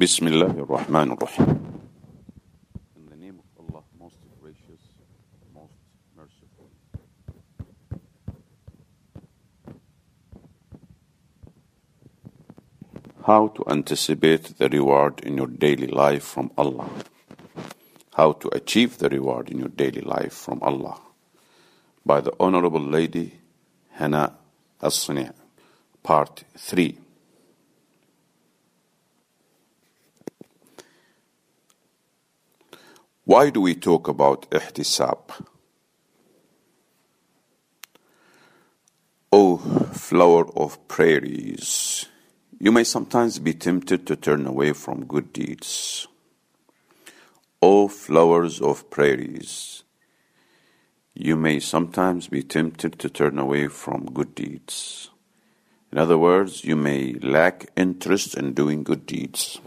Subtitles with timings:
[0.00, 1.50] Bismillah ar-Rahman ar-Rahim.
[2.96, 4.80] In the name of Allah, most gracious,
[5.54, 5.74] most
[6.16, 6.70] merciful.
[13.26, 16.88] How to anticipate the reward in your daily life from Allah.
[18.14, 20.98] How to achieve the reward in your daily life from Allah.
[22.06, 23.34] By the Honorable Lady
[23.90, 24.32] Hana
[24.80, 25.28] As-Sani'
[26.02, 27.09] Part 3.
[33.30, 35.46] Why do we talk about ihtisab?
[39.32, 39.56] O
[39.92, 42.06] flower of prairies,
[42.58, 46.08] you may sometimes be tempted to turn away from good deeds.
[47.62, 49.84] O flowers of prairies,
[51.14, 55.08] you may sometimes be tempted to turn away from good deeds.
[55.92, 59.60] In other words, you may lack interest in doing good deeds.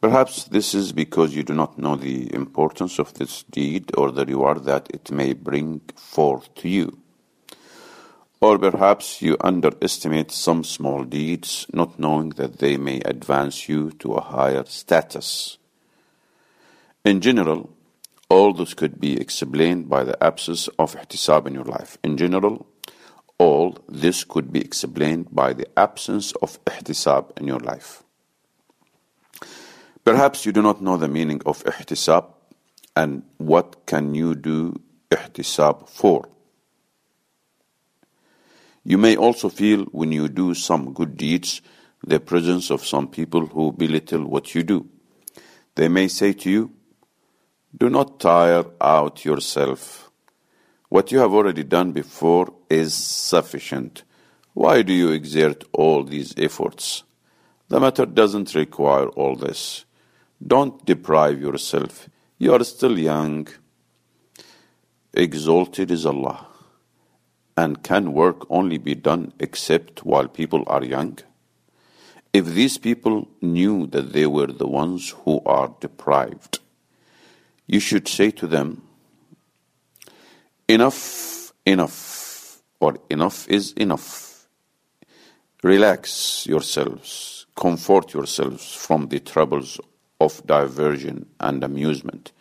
[0.00, 4.26] Perhaps this is because you do not know the importance of this deed or the
[4.26, 6.98] reward that it may bring forth to you.
[8.40, 14.12] Or perhaps you underestimate some small deeds, not knowing that they may advance you to
[14.12, 15.56] a higher status.
[17.02, 17.70] In general,
[18.28, 21.96] all this could be explained by the absence of ihtisab in your life.
[22.04, 22.66] In general,
[23.38, 28.02] all this could be explained by the absence of ihtisab in your life.
[30.06, 32.26] Perhaps you do not know the meaning of ihtisab
[32.94, 36.28] and what can you do ihtisab for.
[38.84, 41.60] You may also feel when you do some good deeds
[42.06, 44.88] the presence of some people who belittle what you do.
[45.74, 46.70] They may say to you,
[47.76, 50.12] Do not tire out yourself.
[50.88, 54.04] What you have already done before is sufficient.
[54.54, 57.02] Why do you exert all these efforts?
[57.66, 59.85] The matter doesn't require all this.
[60.44, 62.08] Don't deprive yourself.
[62.38, 63.48] You are still young.
[65.14, 66.46] Exalted is Allah.
[67.56, 71.18] And can work only be done except while people are young?
[72.34, 76.58] If these people knew that they were the ones who are deprived,
[77.66, 78.82] you should say to them,
[80.68, 84.46] Enough, enough, or enough is enough.
[85.62, 89.80] Relax yourselves, comfort yourselves from the troubles
[90.20, 92.32] of diversion and amusement.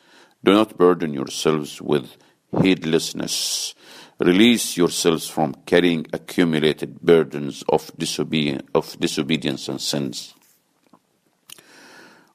[0.43, 2.17] Do not burden yourselves with
[2.61, 3.75] heedlessness.
[4.19, 10.33] Release yourselves from carrying accumulated burdens of, disobedi- of disobedience and sins.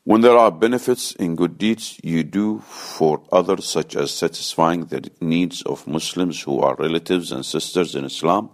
[0.04, 5.10] When there are benefits in good deeds you do for others, such as satisfying the
[5.20, 8.50] needs of Muslims who are relatives and sisters in Islam,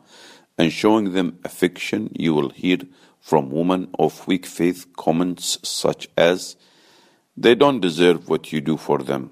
[0.58, 2.78] and showing them affection, you will hear
[3.20, 6.56] from women of weak faith comments such as,
[7.36, 9.30] They don't deserve what you do for them.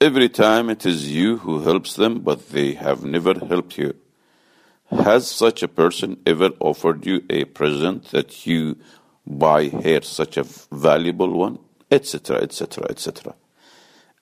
[0.00, 3.94] Every time it is you who helps them, but they have never helped you.
[4.90, 8.76] Has such a person ever offered you a present that you
[9.26, 11.58] buy here such a valuable one?
[11.90, 13.34] Etc., etc., etc.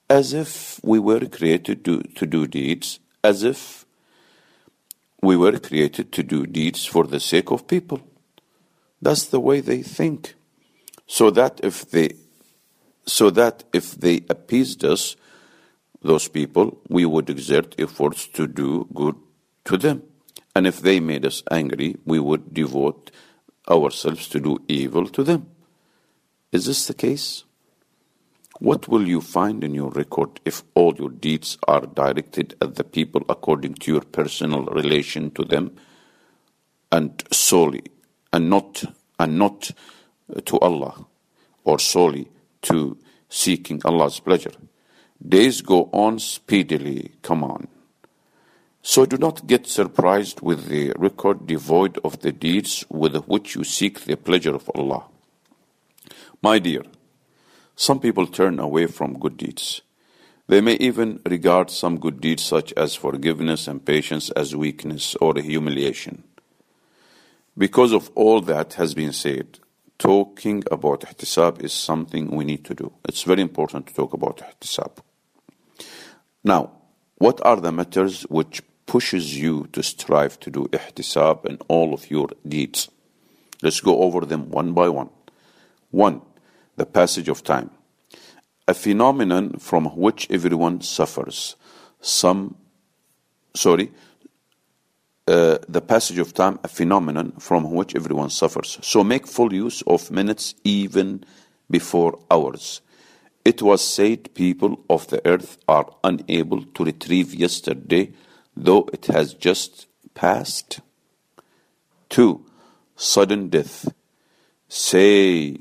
[0.09, 3.85] As if we were created to, to do deeds, as if
[5.23, 8.01] we were created to do deeds for the sake of people.
[9.03, 10.35] That's the way they think.
[11.07, 12.11] So that if they
[13.11, 15.17] so that if they appeased us,
[16.01, 19.17] those people, we would exert efforts to do good
[19.65, 20.03] to them.
[20.55, 23.11] And if they made us angry, we would devote
[23.69, 25.49] ourselves to do evil to them.
[26.53, 27.45] Is this the case?
[28.61, 32.85] What will you find in your record if all your deeds are directed at the
[32.85, 35.77] people according to your personal relation to them
[36.93, 37.85] and solely
[38.33, 38.85] and not
[39.19, 39.71] and not
[40.45, 41.07] to Allah
[41.65, 42.29] or solely
[42.63, 42.97] to
[43.29, 44.53] seeking Allah's pleasure?
[45.27, 47.69] Days go on speedily, come on.
[48.83, 53.65] So do not get surprised with the record devoid of the deeds with which you
[53.65, 55.05] seek the pleasure of Allah.
[56.43, 56.83] My dear,
[57.77, 59.83] some people turn away from good deeds.
[60.47, 65.35] They may even regard some good deeds such as forgiveness and patience as weakness or
[65.39, 66.25] humiliation.
[67.57, 69.61] Because of all that has been said,
[70.01, 72.91] talking about ihtisab is something we need to do.
[73.05, 74.97] It's very important to talk about ihtisab.
[76.43, 76.73] Now,
[77.17, 82.11] what are the matters which pushes you to strive to do ihtisab in all of
[82.11, 82.89] your deeds?
[83.63, 85.11] Let's go over them one by one.
[85.91, 86.23] One,
[86.77, 87.71] the passage of time.
[88.67, 91.57] A phenomenon from which everyone suffers.
[92.01, 92.57] Some,
[93.55, 93.93] sorry,
[95.31, 98.79] uh, the passage of time a phenomenon from which everyone suffers.
[98.83, 101.25] So make full use of minutes even
[101.71, 102.81] before hours.
[103.45, 108.13] It was said people of the earth are unable to retrieve yesterday,
[108.57, 110.81] though it has just passed.
[112.09, 112.45] 2.
[112.97, 113.89] Sudden death.
[114.69, 115.53] Say,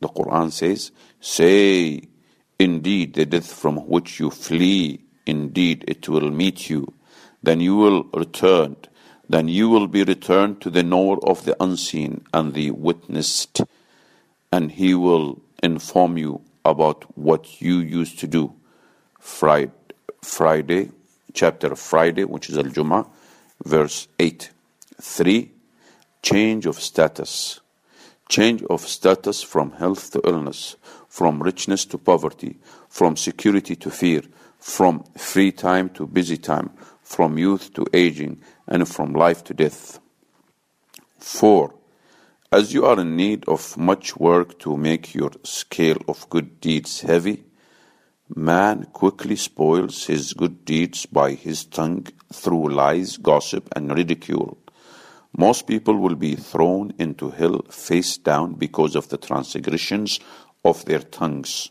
[0.00, 2.02] the Quran says, say,
[2.58, 6.92] indeed, the death from which you flee, indeed, it will meet you.
[7.42, 8.76] Then you will return.
[9.28, 13.62] Then you will be returned to the knower of the unseen and the witnessed,
[14.52, 18.54] and he will inform you about what you used to do.
[19.18, 20.90] Friday,
[21.32, 23.08] chapter Friday, which is Al Jum'ah,
[23.64, 24.50] verse 8.
[25.00, 25.50] 3.
[26.22, 27.60] Change of status.
[28.28, 30.76] Change of status from health to illness,
[31.08, 32.58] from richness to poverty,
[32.88, 34.22] from security to fear,
[34.58, 36.70] from free time to busy time,
[37.02, 39.98] from youth to aging, and from life to death.
[41.18, 41.74] 4.
[42.52, 47.00] As you are in need of much work to make your scale of good deeds
[47.00, 47.44] heavy,
[48.34, 54.58] man quickly spoils his good deeds by his tongue through lies, gossip, and ridicule.
[55.36, 60.18] Most people will be thrown into hell face down because of the transgressions
[60.64, 61.70] of their tongues.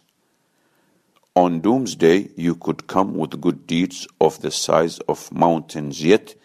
[1.36, 6.36] On doomsday, you could come with good deeds of the size of mountains, yet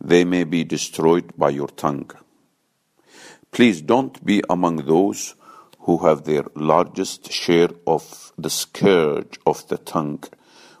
[0.00, 2.10] they may be destroyed by your tongue.
[3.52, 5.34] Please don't be among those
[5.80, 10.22] who have their largest share of the scourge of the tongue.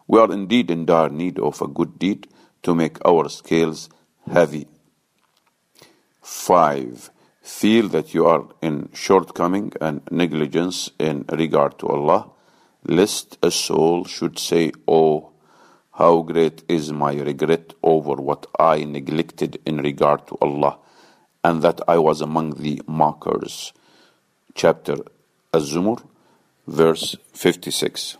[0.06, 2.28] We are indeed in dire need of a good deed
[2.62, 3.88] to make our scales
[4.30, 4.66] heavy.
[6.22, 7.10] 5.
[7.42, 12.30] Feel that you are in shortcoming and negligence in regard to Allah,
[12.84, 15.29] lest a soul should say, Oh,
[16.00, 20.78] how great is my regret over what I neglected in regard to Allah,
[21.44, 23.74] and that I was among the mockers.
[24.54, 24.96] Chapter
[25.52, 26.02] Az-Zumar,
[26.66, 28.16] verse 56.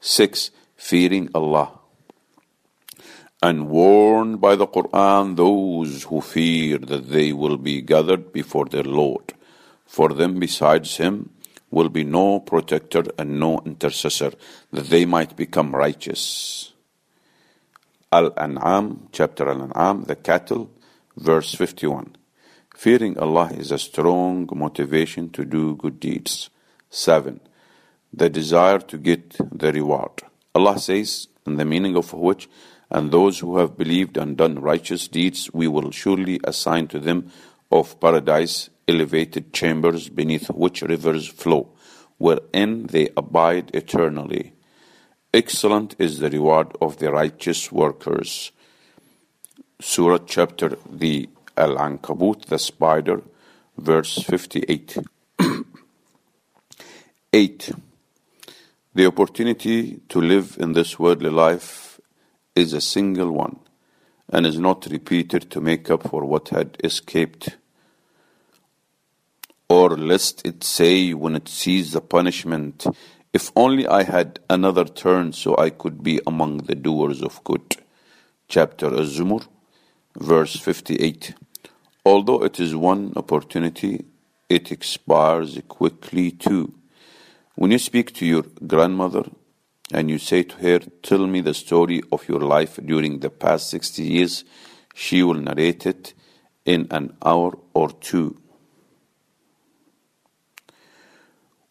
[0.00, 0.50] 6.
[0.76, 1.80] Fearing Allah
[3.42, 8.84] and warn by the Quran those who fear that they will be gathered before their
[8.84, 9.32] Lord.
[9.86, 11.30] For them besides him
[11.70, 14.32] will be no protector and no intercessor,
[14.72, 16.72] that they might become righteous.
[18.12, 20.68] Al-An'am, chapter Al-An'am, the cattle,
[21.16, 22.16] verse 51.
[22.74, 26.50] Fearing Allah is a strong motivation to do good deeds.
[26.88, 27.38] 7.
[28.12, 30.22] The desire to get the reward.
[30.56, 32.48] Allah says, in the meaning of which,
[32.90, 37.30] and those who have believed and done righteous deeds, we will surely assign to them
[37.70, 41.68] of paradise elevated chambers beneath which rivers flow,
[42.18, 44.54] wherein they abide eternally.
[45.32, 48.50] Excellent is the reward of the righteous workers.
[49.80, 53.22] Surah chapter the Al Ankabut, the spider,
[53.78, 54.98] verse 58.
[57.32, 57.72] 8.
[58.92, 62.00] The opportunity to live in this worldly life
[62.56, 63.60] is a single one
[64.28, 67.56] and is not repeated to make up for what had escaped.
[69.68, 72.84] Or lest it say when it sees the punishment,
[73.32, 77.76] if only I had another turn so I could be among the doers of good.
[78.48, 79.46] Chapter Az-Zumar,
[80.16, 81.34] verse 58.
[82.04, 84.04] Although it is one opportunity,
[84.48, 86.74] it expires quickly too.
[87.54, 89.24] When you speak to your grandmother,
[89.92, 93.70] and you say to her, Tell me the story of your life during the past
[93.70, 94.44] 60 years,
[94.94, 96.14] she will narrate it
[96.64, 98.40] in an hour or two.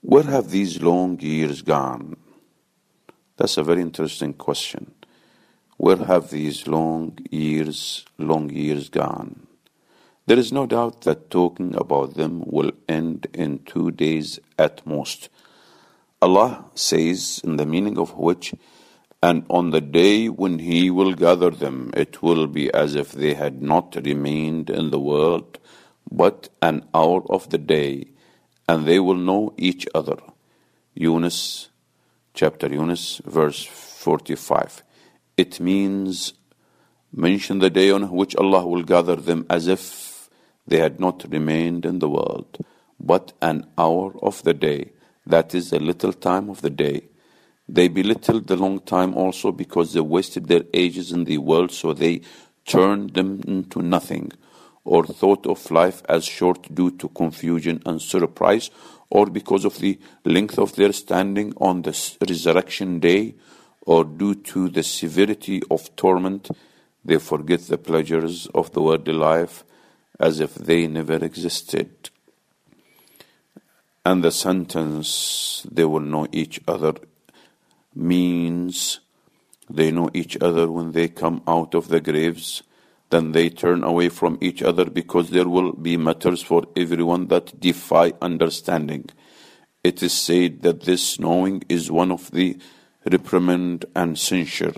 [0.02, 2.16] Where have these long years gone?
[3.38, 4.94] That's a very interesting question.
[5.78, 9.48] Where have these long years, long years gone?
[10.26, 15.30] There is no doubt that talking about them will end in two days at most.
[16.22, 18.54] Allah says, in the meaning of which,
[19.24, 23.34] and on the day when He will gather them, it will be as if they
[23.34, 25.60] had not remained in the world
[26.12, 28.08] but an hour of the day,
[28.70, 30.18] and they will know each other.
[30.94, 31.70] Yunus,
[32.34, 34.84] chapter Yunus, verse 45.
[35.36, 36.34] It means
[37.12, 39.84] mention the day on which Allah will gather them as if
[40.68, 42.60] they had not remained in the world
[43.00, 44.92] but an hour of the day
[45.26, 47.08] that is a little time of the day.
[47.68, 51.94] They belittled the long time also because they wasted their ages in the world, so
[51.94, 52.22] they
[52.66, 54.32] turned them into nothing,
[54.84, 58.72] or thought of life as short due to confusion and surprise,
[59.10, 63.36] or because of the length of their standing on the resurrection day,
[63.82, 66.50] or due to the severity of torment
[67.04, 69.64] They forget the pleasures of the worldly life
[70.20, 72.10] as if they never existed.
[74.06, 76.94] And the sentence, they will know each other,
[77.96, 79.00] means
[79.70, 82.64] they know each other when they come out of the graves.
[83.10, 87.60] Then they turn away from each other because there will be matters for everyone that
[87.60, 89.10] defy understanding.
[89.84, 92.58] It is said that this knowing is one of the
[93.10, 94.76] reprimand and censure.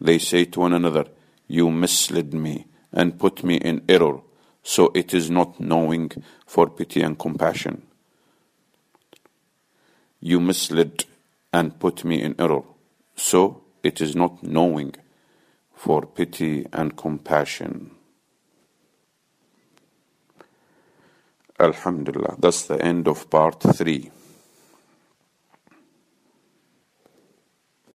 [0.00, 1.06] They say to one another,
[1.48, 4.20] You misled me and put me in error.
[4.62, 6.10] So it is not knowing
[6.46, 7.82] for pity and compassion.
[10.20, 11.04] You misled
[11.52, 12.62] and put me in error.
[13.16, 14.94] So it is not knowing
[15.76, 17.92] for pity and compassion.
[21.60, 22.36] Alhamdulillah.
[22.40, 24.10] That's the end of part three.